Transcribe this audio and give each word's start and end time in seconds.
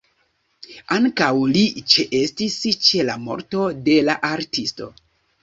Ankaŭ 0.95 1.27
li 1.55 1.61
ĉeestis 1.95 2.57
ĉe 2.87 3.05
la 3.11 3.19
morto 3.27 3.69
de 3.91 4.01
la 4.09 4.19
artisto. 4.33 4.91